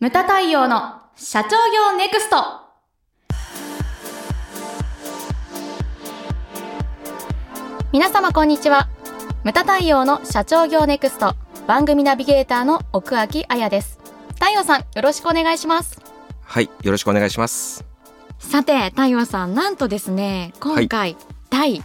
[0.00, 2.36] ムタ太陽の社長業ネクスト。
[7.92, 8.88] 皆様こんにちは。
[9.44, 11.36] ムタ太陽の社長業ネクスト。
[11.66, 13.98] 番組ナビゲーターの奥脇彩です。
[14.36, 16.00] 太陽さんよろしくお願いします。
[16.44, 17.84] はい、よろしくお願いします。
[18.38, 21.18] さて太陽さんなんとですね今回、
[21.50, 21.82] 第30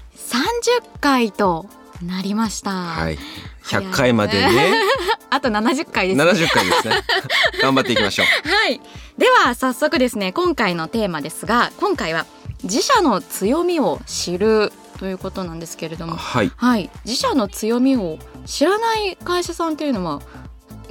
[1.02, 1.66] 回と
[2.02, 3.18] なりました、はい、
[3.62, 4.74] 早い100回までね、
[5.30, 6.22] あと70回です。
[6.22, 6.96] 70回ですね。
[7.62, 8.26] 頑張っていきましょう。
[8.50, 8.82] はい。
[9.18, 12.26] では早速ですね今回のテーマですが今回は
[12.64, 16.16] 自社の強みを知るということなんですけれども。
[16.16, 16.90] はい、はい。
[17.06, 20.22] 自社の強みを知らない会社さんっていうのは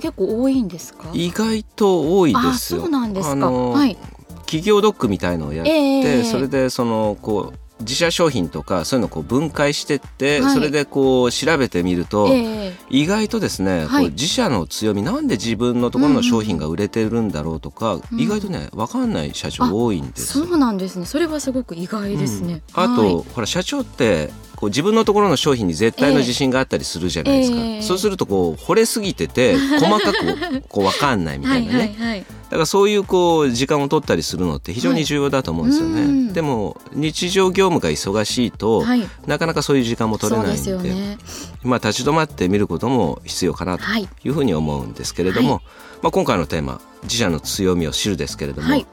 [0.00, 1.08] 結構多いんですか？
[1.12, 2.80] 意外と多いあですよ。
[2.80, 3.96] そうなんですか、はい。
[4.40, 6.24] 企業ドックみたいのをやって、ええ。
[6.24, 10.54] それでそのこう自社商品とかそういうのをこう分解してって、はい。
[10.54, 12.72] それでこう調べてみると、ええ。
[12.88, 14.04] 意外とですね、はい。
[14.04, 20.46] こう自社の強みなんで自分のところの商品が売れてるんだろうとか、うん意外とね分かんない社長多いんですよ。
[20.46, 21.04] そうなんですね。
[21.04, 22.82] それはすごく意外ですね、うん。
[22.82, 23.24] あと、はい。
[23.34, 27.82] ほら社長ってこう自分のところの商品に絶対の自信があったりするじゃないですか、ええ。
[27.82, 32.20] そうするとこう惚れすぎてて 細かくこう分かんないみたいなね、はいはいはい。
[32.20, 36.32] だからそういうこう時間を取ったりするのって非常に重要だと思うんですよね、はいうん。
[36.32, 39.08] でも日常業務が忙しいと、はい。
[39.26, 41.18] なかなかそういう時間も取れないんでね。
[41.62, 44.08] まあ立ち止まってみることも必要かなとはい。
[44.24, 45.60] いうふうに思うんですけれども、は
[46.02, 48.86] まあ、今回のテーマ「自社の強みを知る」ですけれども、はい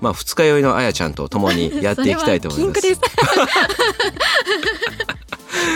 [0.00, 2.80] まあ、二日酔いのあやちゃんと共にやっていきたいと思います。
[2.94, 3.00] す。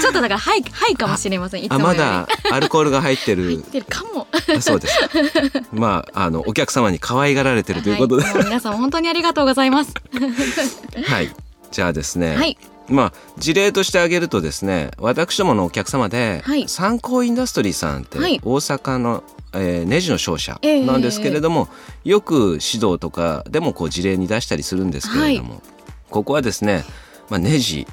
[0.01, 1.73] ちょっとだからはいはいかもしれません。
[1.73, 3.45] あまだアルコールが入ってる。
[3.45, 4.27] 入ってるかも。
[4.57, 4.99] あそうです
[5.73, 8.25] まああのお客様に可愛がられてるということで。
[8.25, 9.95] はい、皆さん本当にありがとうございます。
[11.05, 11.35] はい、
[11.71, 12.59] じゃあですね、はい、
[12.89, 16.69] まあ事例として挙げるとですね私どものお客様で、はい。
[16.69, 18.41] 参考インダストリーさんってはい。
[18.43, 19.23] 大阪の、
[19.53, 20.87] えーネジの商社ええ。
[20.87, 21.69] なんですけれども、
[22.05, 25.63] よく指導とかでもこう事例に出したりするんですけれども、
[26.11, 26.85] ここはですね、
[27.29, 27.87] まあ、ネジ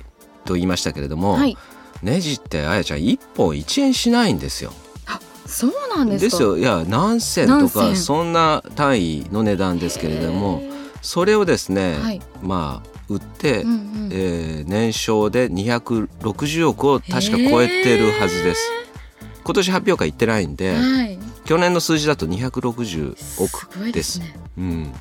[0.45, 1.57] と言いましたけれども、はい、
[2.01, 4.73] ネジってあやちゃん1本1円しないんですよ。
[5.45, 6.31] そうなんですか。
[6.31, 6.57] ですよ。
[6.57, 10.61] いや何銭と何か銭そんな単位の値段ですけれども
[11.01, 12.21] それをですね、はい。
[12.41, 18.71] まあ売って、うんうんえー年商で260億を確か超えてるはずです。
[19.43, 24.01] 今年発表会行ってないんで、はい、去年の数字だと260すご億で。
[24.01, 24.35] すすね。
[24.57, 24.93] うん、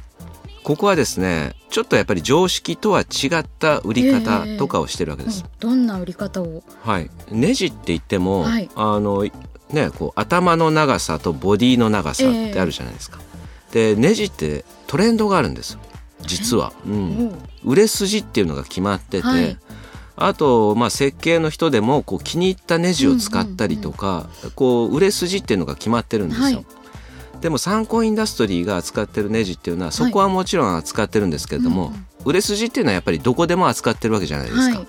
[0.63, 5.45] ここはですねちょっとやっぱり常識とは違った売り方とかをしてるわけです。
[5.45, 6.63] うんどんな売り方を？
[6.83, 9.27] はい、ネジって言っても、はいあの
[9.71, 13.19] ねこう頭の長さとボディの長さってあるじゃないですか。
[13.73, 15.81] でネジってトレンドがあるんですよ
[16.27, 16.73] 実は。
[16.87, 17.33] うん、
[17.65, 19.59] 売れ筋っていうのが決まってて、はい。
[20.17, 26.45] あと、まあ、設計の人でもこう気に入ったネジを使ったりとか、こう売れ筋っていうのが決まってるんですよ。
[26.45, 26.67] はい。
[27.41, 32.07] でも参考インダストリーが扱ってるネジっていうのはそこはもちろん扱ってるんですけれども、うんうん。
[32.25, 34.79] 売れ筋っていうのはやっぱりどこでも扱ってるわけじゃないですか。
[34.79, 34.89] はい。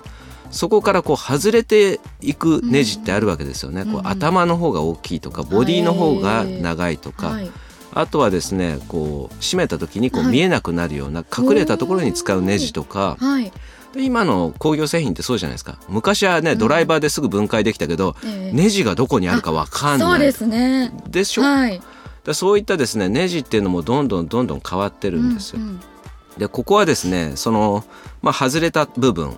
[0.51, 3.83] そこからこう外れていくネジってあるわけですよね。
[3.83, 7.51] こう頭の方が大きいとかボディの方が長いとか、はい、
[7.95, 10.31] あとはですねこう締めた時にこうはい。
[10.31, 13.51] 見えなくなるような隠れたところに使うネジとか、はい、
[13.93, 15.79] で今の工業製品ってそうじゃないですか。
[15.87, 16.57] 昔はね、うん。
[16.57, 18.55] ドライバーですぐ分解できたけど、ええ。
[18.55, 20.09] ネジがどこにあるかわかんない。
[20.09, 20.91] そうですね。
[21.07, 21.81] でしょ、はい、
[22.25, 25.61] だそういったですねネジっていうのもどんどんどんどん変わってるんですよ。
[25.61, 25.79] うんうん
[26.37, 27.85] でここはですねその、
[28.21, 29.37] まあ、外れた部分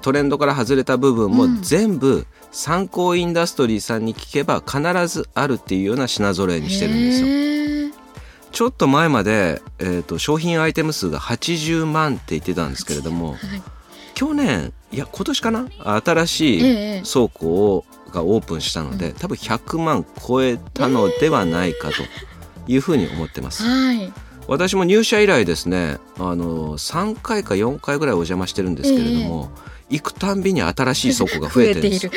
[0.00, 1.62] トレンドから外れた部分もうん。
[1.62, 7.75] 全部参考インダストリーさんに聞けば必ずあるっていうような品揃えにしてるんですよ。
[8.56, 13.38] ちょっと前まで、えー、と商品アイテム数が80万って言ってたんですけれどもはい、
[14.14, 15.68] 去年いや今年かな？
[15.78, 17.84] 新しいええ倉庫を
[18.14, 21.96] がオープンしたので、多分100万超えたのではないかと
[22.66, 23.62] いうふうに思ってます。
[23.62, 24.10] はい、
[24.48, 29.50] 私も入社以来ですねあの3回か4回ぐらいお邪魔してるんですけれども、
[29.90, 32.06] 行くたんびに新しい倉庫が増えてるんです。
[32.06, 32.12] よ。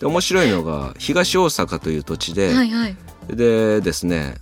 [0.00, 2.96] で面白いのが東大阪という土地で、はいはい。
[3.28, 4.34] でですね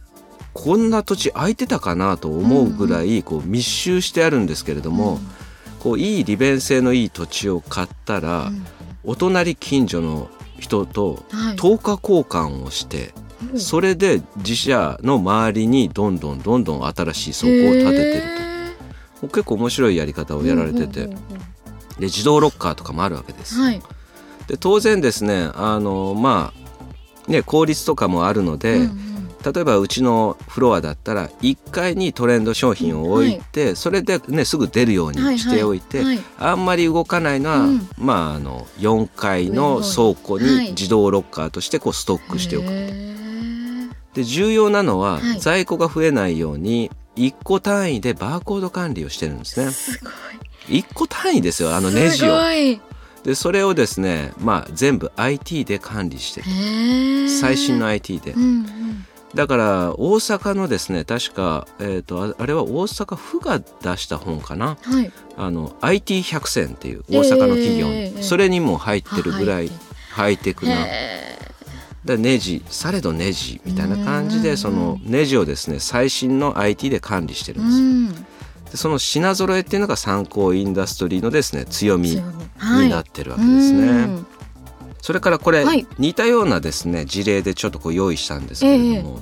[0.62, 5.18] こんな土地空いてたかなと思うぐらいこう密集してあるんですけれども、
[5.78, 8.66] こういい利便性のいい土地を買ったら、うん。
[9.02, 11.56] お隣近所の人とはい。
[11.56, 13.14] 10日交換をして、
[13.56, 18.22] それで自社の周りにどんどんどんどん新しい倉庫を建ててる
[19.22, 19.28] と。
[19.28, 21.16] 結構面白いやり方をやられてて、で
[22.00, 23.54] 自動ロッカーとかもあるわけです。
[23.54, 23.80] はい。
[24.46, 26.52] で当然ですねあのま
[27.26, 29.09] あね効率とかもあるので、うんうん
[29.44, 36.06] 例えばうちのフロアだったら1階にトレンド商品を置いて、それで、ね、すぐ出るようにしておいて、はい。
[36.06, 37.88] はいあんまり動かないのは、うん。
[37.98, 40.44] まあ、あの4階の倉庫はい。
[40.44, 42.66] に自動ロッカーとしてこうストックしておく。
[44.14, 45.40] で重要なのは、はい。
[45.40, 49.70] 在庫が増えないように1個単位でバーコード管理をしてるんですね。
[49.70, 50.10] すご
[50.68, 51.94] 1個単位ですよあのい。
[51.94, 52.38] ネジを。
[53.24, 56.42] でそれをですねまあ全部 IT で管理して。
[57.28, 58.32] 最新の IT で。
[58.32, 59.06] うんうん。
[59.34, 64.76] だから大阪のですね確か、えー、とああれは大阪府が出した本かな？
[64.82, 65.12] はい。
[65.36, 69.72] あの IT 百選っていう大阪の企業、えーそれにも入ってるぐらいは
[70.10, 70.72] ハイテクな。
[70.72, 71.38] へ
[72.04, 77.54] だネジされどネジみたいな感じでそのネジをですね最新の IT で管理してえ。
[77.54, 77.84] るんですよ。
[77.84, 78.14] うん。
[78.70, 82.20] でその品揃えっていうのが参考インダストリーのですね強み
[82.58, 84.26] 強になってるわけですね、うん
[85.02, 85.86] それからこれ、はい。
[85.98, 89.20] 似たようなですね事例でちょっとこう用意したんですけれども、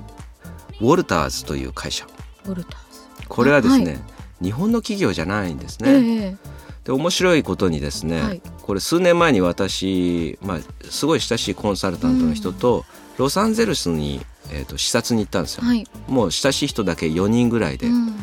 [0.81, 2.07] ウォルターズという会社。
[2.47, 2.73] ウォルター
[3.21, 3.29] ズ。
[3.29, 3.99] これはですね、は
[4.43, 6.37] 日本の企業じゃないんですね、ええ。
[6.85, 8.43] で面白いことにですね、はい。
[8.63, 10.59] これ数年前に私、まあ、
[10.91, 12.85] すごい親しいコンサルタントの人と、
[13.19, 14.21] ロサンゼルスに、
[14.51, 15.87] えー、と視察に行ったんですよ、はい。
[16.07, 18.17] もう親しい人だけ4人ぐらいで、うん。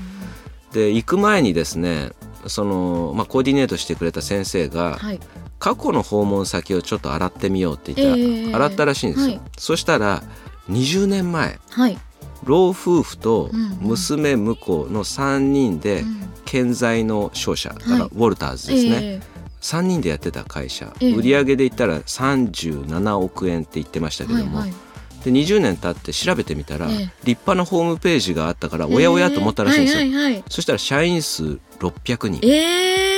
[0.72, 2.12] で行く前にですね
[2.48, 5.20] その、まあ、コーディネートしてくれた先生が、はい。
[5.60, 9.42] 過去の訪問先をちょっと洗ってみようって言ったら、ええ洗ったらしいんですよ、はい。
[9.58, 10.24] そしたら
[10.70, 11.98] 20年前はい。
[12.44, 13.78] 老夫婦とうんうん。
[13.82, 16.22] 娘婿の3人でうん。
[16.46, 19.22] 建材の商社、だからはいウォルターズですね、え
[19.62, 21.12] 3人でやってた会社、ええ。
[21.12, 24.78] 売上で言ったら37億円って言ってましたえけども、はいはい。
[25.24, 26.96] で20年経って調べてみたら、ええ。
[27.24, 30.44] 立派なホームページがあったからおやおやと思ったらしいんですよ、はいはいはい。
[30.50, 32.48] そしたら社員数600人。
[32.48, 33.15] ええ。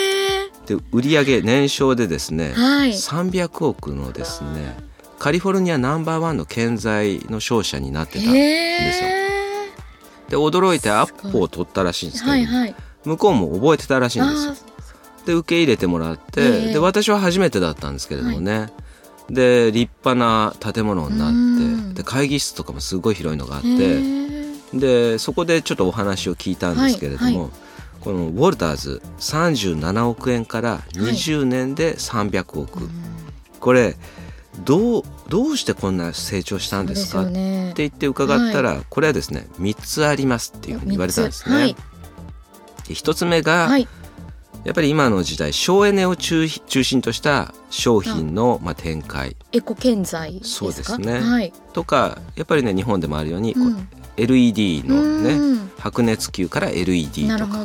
[0.67, 2.89] で売上年商でですね、はい。
[2.89, 4.77] 300億のですね
[5.17, 9.09] カリフォルニアナンバーワンの建材の商社になってたんへですよ。
[9.09, 9.17] え。
[10.29, 12.75] で驚いてアップを取ったらしいんですけど、はいはい。
[13.05, 15.25] 向こうも覚えてたらしいんですよあ。
[15.25, 18.69] で受け入れてもらって、ええで私は初めてだったんですけれどもね、
[19.29, 23.77] で立派な建物になうんってで会議室とかもすごい広いのがあっー
[24.73, 27.49] てへでそこでちょっとお話を聞いたんですけれども、はいは
[28.07, 32.91] このウォルターズ37億円から20年で300億、ーうん
[33.59, 33.97] これ
[34.63, 41.55] どうどうしてこんな成長したんですかって言って伺ったら、これはですね3つありますっていうふうに言われたんですね。
[41.55, 41.75] はい。
[42.87, 43.87] で1つ目が、はい。
[44.63, 49.35] やっぱり今の時代省エネを中中心とした商品のまあ展開。
[49.51, 50.65] エコ建材ですか？
[50.65, 51.19] そうですね。
[51.19, 51.53] はい。
[51.73, 53.87] とかやっぱりね日本でもあるように、こううん。
[54.17, 55.71] LED のねうん。
[55.77, 57.63] 白熱球から LED なとか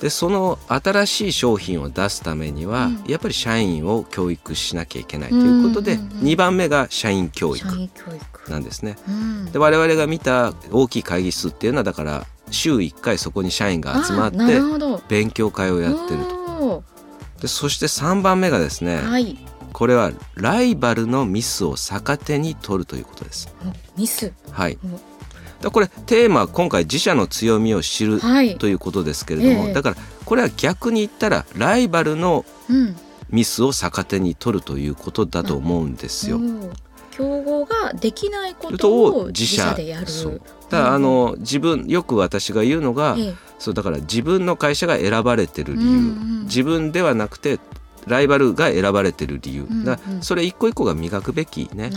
[0.00, 7.66] でその新しい商品を出すためには、うんやっぱり社員を教育しなきゃいけないということで、うんうんうん2番目が社員教育
[8.48, 8.96] なんですね。
[9.08, 14.38] うんで我々が見た大きい会議室っていうのはだから週1回そこに社員が集まって
[15.08, 16.36] 勉強会をやってると。
[16.36, 16.84] と
[17.40, 19.38] でそして3番目がですね、はい
[19.72, 23.54] これはライバルのミスを逆手に取るということです。
[23.96, 24.78] ミスはい。
[25.60, 28.56] うんだこれテーマは今回自社の強みを知るはい。
[28.56, 29.72] ということですけれども、ええ。
[29.74, 32.96] だからこれは逆に言ったらライバルのうん。
[33.30, 36.38] ミスを逆手に取るということだと思うんですよ。
[36.38, 36.70] うん
[37.10, 39.74] 競合ができないこことをを自社。
[39.74, 40.06] でやる。
[40.70, 43.34] だからあの自分よく私が言うのが、ええ。
[43.58, 46.42] そうだから自分の会社が選ばれてる理由、うんうん。
[46.44, 47.58] 自分ではなくて
[48.06, 49.84] ライバルが選ばれてる理由、うんうん。
[49.84, 51.90] だそれ一個一個が磨くべきね、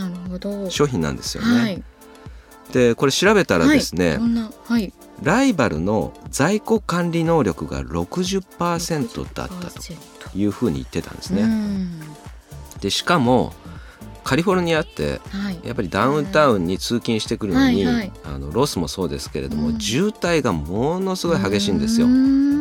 [0.68, 1.60] 商品なんですよね。
[1.60, 1.82] はい
[2.74, 4.18] でこれ調べたらですね、
[4.66, 4.92] はい、
[5.22, 11.44] ライバルの在庫管理能力が60%だったと60%いうふうに言ってたんですうね。
[11.44, 12.00] ん。
[12.80, 13.52] でしかも
[14.24, 15.60] カリフォルニアってはい。
[15.64, 18.12] やっぱりダウンタウンに通勤してくるのに、はいはい。
[18.24, 19.78] あのロスもそうですけれども、うん。
[19.78, 22.08] 渋滞がものすごい激しいんですよ。
[22.08, 22.10] う。
[22.10, 22.53] ん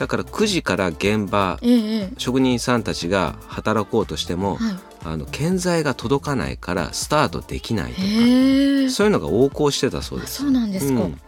[0.00, 4.74] だから9時から現場え職人さんたちが働こうとしても、はい。
[5.02, 8.06] あの建材が届かないからスタートできないとか
[8.90, 10.42] そういうのが横行してたそうあです。
[10.42, 11.20] そうなんですか、うん。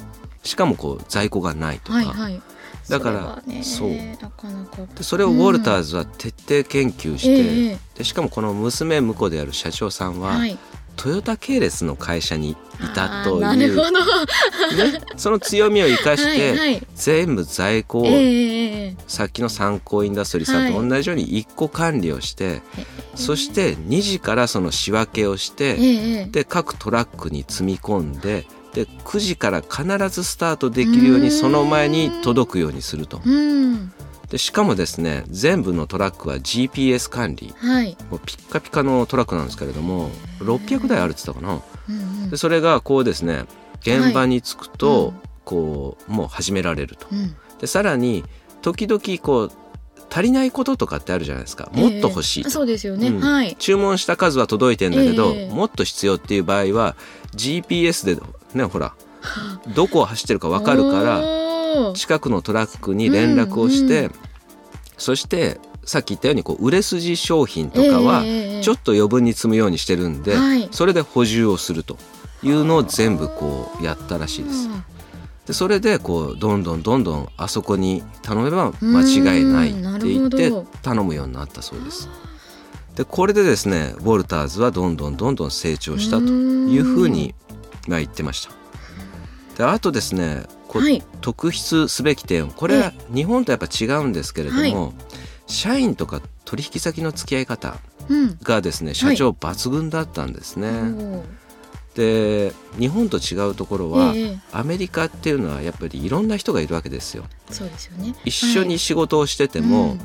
[0.42, 2.42] しかもこう在庫がないとか、はいはい。
[2.90, 3.90] だからそう。
[3.90, 4.86] なかなか。
[4.94, 7.78] でそれをウォルターズは徹底研究して、ええ。
[7.96, 10.58] でしかもこの娘婿である社長さんは、はい
[10.96, 12.56] トヨタ系列の会社にい
[12.94, 13.90] たあという、ーなるほど。
[13.90, 16.86] ね、その強みを生かして、はいはい。
[16.94, 18.06] 全部在庫を、
[19.06, 22.62] さっきの参考インダストリーさんと同じように一個管理をして、
[23.14, 31.30] そして2時からその仕分けをして、ええええで各トラックに積み込んでで9時から必ずスタートできるようにうん。
[31.30, 33.20] その前に届くようにすると。
[33.24, 33.92] うん
[34.32, 37.54] でしかもですね全部のトラックは GPS 管理。
[37.58, 40.08] はい、もうピッカピカのトラックなんですけれども
[40.38, 41.62] 600台あるって言ったかな。
[41.90, 42.30] うんうん。
[42.30, 43.44] でそれがこうですね
[43.82, 47.06] 現場に着くと、うんこうもう始められると。
[47.10, 47.34] うん。
[47.58, 48.24] でさらに
[48.62, 49.52] 時々こう
[50.08, 51.68] 足りないこととかってあるじゃないですか。
[51.72, 53.20] もっと欲しいと、えーそうですよね、うん。
[53.20, 53.56] はい。
[53.58, 55.50] 注文した数は届いてんだけど、ええ。
[55.50, 56.96] もっと必要っていう場合は
[57.34, 58.22] GPS で
[58.54, 58.94] ねほら
[59.74, 61.51] どこを走ってるか分かるからら
[61.94, 64.12] 近くのトラックに連絡をして、うん
[65.02, 68.22] そしてさっき言ったようにこう売れ筋商品とかは
[68.62, 70.68] ちょっと余分に積むようにしてるんで、はい。
[70.70, 71.98] それで補充をすると
[72.44, 74.68] いうのを全部こうやったらしいです。
[75.48, 80.52] でそれでこうどんどんどんどんあそこに頼めば間違いないって言って
[80.82, 82.08] 頼むようになったそうです。
[82.94, 87.34] でこれでですねウォルターズはどんどんどんどん成長したというふうに
[87.88, 88.61] まあ言ってました。
[89.56, 91.02] であとですねこうはい。
[91.20, 94.92] 特筆すべき点これは日本とやっぱ違うんですけれども、は
[95.46, 97.76] 社員とか取引先の付き合い方
[98.08, 98.38] うん。
[98.42, 100.68] がですね社長抜群だったんですね。
[100.68, 101.22] おー。
[101.94, 107.24] で日本と違うところは、ええアメリカっていうのはやっぱりいろんな人がいるわけですよ。
[107.50, 108.14] そうですよね。
[108.24, 110.00] 一緒に仕事をしてても、うん。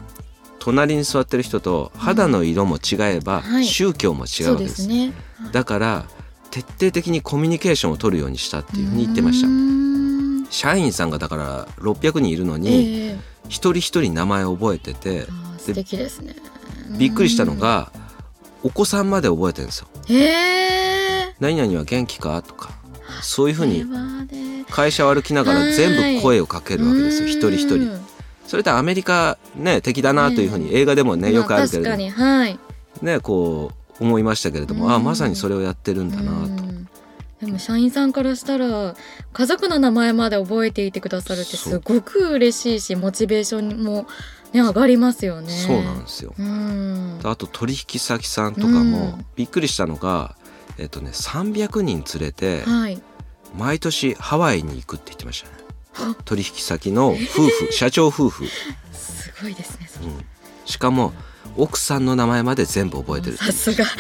[0.59, 3.65] 隣に座ってる人と肌の色も違えば、はい。
[3.65, 4.77] 宗教も違うわけです。
[4.79, 5.13] ですね。
[5.53, 6.05] だから
[6.61, 10.51] 徹底的にコミュニケーションを取るようにしたっていうふうに言ってました。
[10.51, 16.35] 社員さんがだから600人いるのえに、え一人一人名前を覚えてて素敵ですね。
[16.97, 17.91] びっくりしたのが
[18.63, 19.87] お子さんまで覚えてるんですよ。
[20.09, 21.33] え。
[21.39, 22.71] 何々は元気かとか
[23.21, 23.85] そういうふうに
[24.69, 27.75] 会社を歩きながら全部声をかけるわけですよ一人一人。
[27.75, 28.07] うん
[28.47, 32.59] それってアメリカね敵だなというふうに映画でもねよくあるけれどま確かにはい。
[33.01, 35.03] ねこう思いましたけれどもあうん。
[35.03, 36.63] まさにそれをやってるんだなと。
[36.63, 36.87] うん。
[37.41, 38.95] でも社員さんからしたら
[39.33, 44.07] 家族の名前まで覚えていてくださるってすごく嬉しいしモチベーションも、
[44.53, 45.49] ね、上がりますよね。
[45.49, 46.33] そうなんですよ。
[46.37, 47.19] うん。
[47.23, 48.83] あと取引先さんとかもう
[49.19, 49.25] ん。
[49.35, 50.35] びっくりしたのが、
[50.79, 53.01] えっとね300人連れてはい、
[53.55, 55.57] 毎年ハワイに行くって言ってましたね。
[56.25, 58.45] 取引先の夫婦 社長夫婦、
[58.91, 60.25] すごいですねうん、
[60.65, 61.13] しかも
[61.55, 63.85] 奥さんの名前まで全部覚えてるさすが。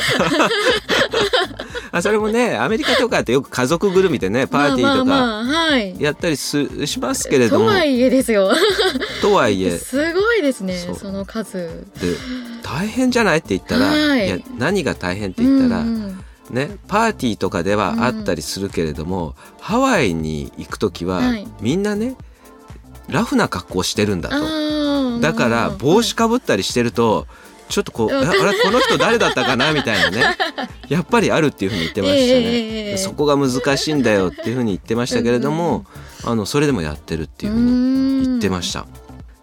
[1.91, 7.65] あそれもねアメリカとかってよく家族ぐるみでねパーティーとかやったりすしますけれども。
[7.65, 8.51] とはいえですよ。
[9.21, 9.77] とはいえ。
[9.77, 11.57] すごいですねその数。
[11.99, 12.15] で
[12.61, 14.27] 大変じゃないって言ったら、はい。
[14.27, 16.55] や何が大変って言ったら、うんうん。
[16.55, 21.47] ねパーティーとかではあったりするけれども、ハワイに行く時は、はい。
[21.61, 22.15] みんなね
[23.09, 24.86] ラフな格好してるんだあとー
[25.21, 27.27] だから帽子かぶったりしてると
[27.69, 28.13] ちょっとこう、うん。
[28.13, 30.37] ああれこの人誰だったかなみたいなね。
[30.89, 35.85] やっぱりあるっていうふうに言ってましたね、ええそこが難しいんだよっていうふうに言ってましたけれども、
[36.23, 38.85] あのそれでもやってるっていうふうに言ってました。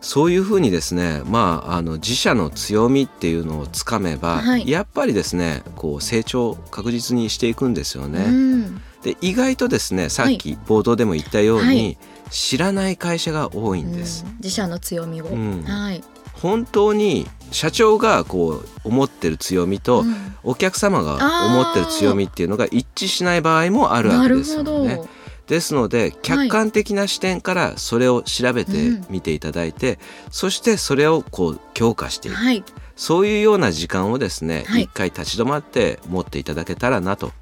[0.00, 4.69] そういうふうにですね、まあ、あの自社の強みっていうのをつかめば、はい。
[4.69, 8.25] やっぱりですねこう成長を確実にしていくんですよね。
[8.26, 8.83] うん。
[9.02, 11.99] で意外とですねさっき冒頭でも言ったように、はい
[12.31, 14.25] 知らない会社が多いんです。
[14.26, 14.37] うん。
[14.38, 15.62] 自社の強みを、うん。
[15.62, 16.02] はい、
[16.33, 20.14] 本当に社長がこう思ってる強みと、うん。
[20.43, 21.14] お客様が
[21.47, 25.00] 思ってる強みっていうのが一致しない場合もあるわけですよね。
[25.47, 28.73] ですので客観的な視点からそれを調べて
[29.11, 29.99] みていただいて、
[30.31, 32.37] そしてそれをこう強化していく。
[32.37, 32.64] はい。
[32.97, 34.83] そういうような時間をですね、はい。
[34.83, 37.33] 一回立ち止まって持っていただけたらなと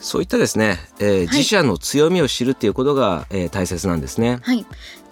[0.00, 4.38] そういったですね、えー自社の強みを知るっていうことが、えー大切なんですね。
[4.42, 4.64] はい。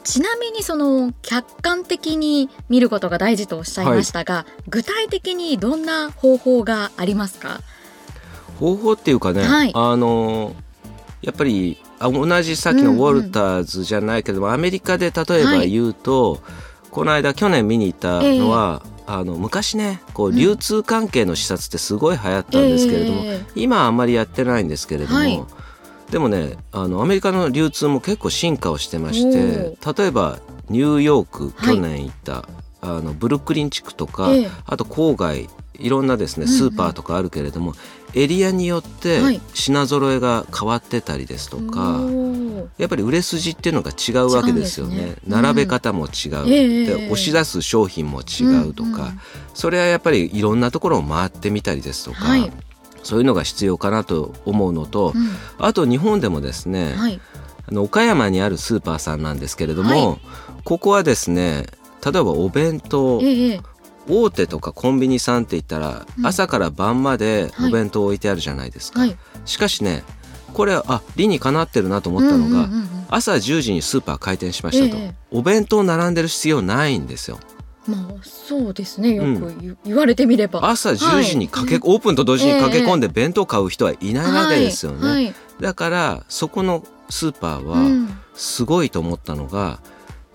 [0.05, 7.61] ちなみにその客観的に見ることが大事とおっしゃいましたが、具体的にどんな方法がありますか？
[8.61, 9.73] 方法っていうかね、はい。
[9.75, 10.55] あのー
[11.23, 16.41] やっぱりあ同じさっきのウォルターズじゃないけども、アメリカで例えば言うと、
[16.93, 20.37] この間去年見に行ったのは、あの昔ねこううん。
[20.37, 23.47] 流通関係の視察ってすごい流行ったんですけれども、ええ。
[23.55, 25.43] 今はあんまりやってないんですけれども、はい。
[26.11, 31.77] でもねあのアメリカの流通も結構進化をしてまして例えばニューヨークはい。
[31.77, 32.49] 去年行った、
[32.81, 34.51] あのブルックリン地区とか、ええ。
[34.65, 35.49] あと郊外
[35.79, 36.57] いろんなですねうんうん。
[36.57, 37.75] スーパーとかあるけれども、
[38.15, 39.41] エリアによってはい。
[39.55, 42.01] 品揃えが変わってたりですとか、
[42.79, 44.97] やっぱり売れ筋っていうのが違うわけですよね。
[44.97, 45.17] ね。
[45.27, 45.33] うん。
[45.33, 48.95] 並べ方も違う、ええで押し出す商品も違うとか、うん。
[48.95, 49.21] うん
[49.57, 52.53] それはやっぱりいろんなところを回ってみたりですとか、はい。
[53.03, 55.31] そういうのが必要かなと思うのと、うん。
[55.59, 57.21] あと日本でもですね、はい。
[57.69, 60.19] あの岡山にあるスーパーさんなんですけれども、は
[60.65, 61.67] ここはですね
[62.05, 63.61] 例えばお弁当ええ。
[64.09, 66.27] 大手とかコンビニさんって言ったら、うん。
[66.27, 67.71] 朝から晩まではい。
[67.71, 69.17] お弁当置いてあるじゃないですか、はい。
[69.47, 70.05] しかしね
[70.57, 73.07] これあ理にかなってるなと思ったのが、うんうんうんうん。
[73.11, 77.39] 朝10時にスーパー開店しましたと、ええお弁当並んでる必要ないんですよ。
[77.87, 79.15] まあそうですね。
[79.15, 80.69] よく言,、言われてみれば。
[80.69, 85.25] 朝10時に駆け、オープンと同時に駆け込んで弁当買う人はいないわけですよね、はい。
[85.27, 85.35] はい。
[85.61, 88.19] だからそこのスーパーはうん。
[88.35, 89.81] すごいと思ったのが、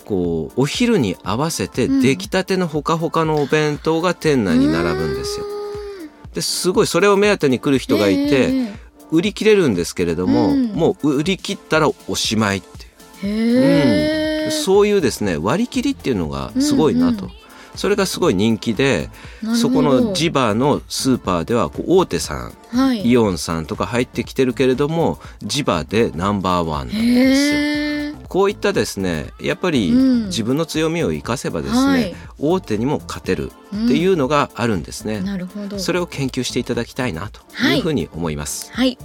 [0.06, 5.46] こうお昼に合わせて出来たてのほかほかのお弁当が店内に並ぶんですよ。
[6.34, 8.74] ですごいそれを目当てに来る人がいて、えー、
[9.12, 12.62] 売り切れるんですけれども、うん、もう売り切ったらおしまいっ
[13.22, 17.26] ていう、うん、そういうですね割り切りっていうのがすごいなと。
[17.26, 17.42] うんうん
[17.76, 19.10] それがすごい人気で
[19.56, 28.11] そこの地場のスーパーではこう大手さん、はい、イオンさんとか入ってきてるけれども地場でナンバーワンなんですよ。
[28.32, 35.78] こういったですねやっぱり自分の強みを生かせばですね、うんはい、大手にも勝てるっていうのがあるんですね、うん、なるほど。
[35.78, 38.72] それを研究していただきたいなというふうに思います。
[38.72, 38.98] はい、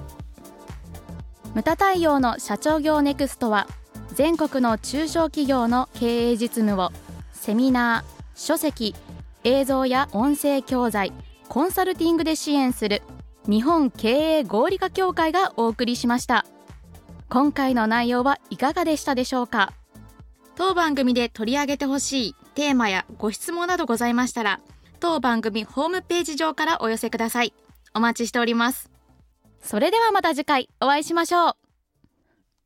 [1.55, 3.67] ムタ太陽の社長業ネクストは
[4.15, 6.93] 全国の中小企業の経営実務を
[7.33, 8.95] セミナー書籍
[9.43, 11.13] 映像や音声教材
[11.49, 13.03] コンサルティングで支援する
[13.49, 16.47] 日本経営合理化協会がお送りしました
[17.29, 19.73] 今回の内容はいかがでしたでしょうか？
[20.55, 24.61] 当番組で取り上げてほしいテーマやご質問などございましたら
[25.01, 27.53] 当番組ホームページ上からお寄せください。
[27.95, 28.91] お待ちしております。
[29.61, 31.66] それではまた次回お会いしましょう。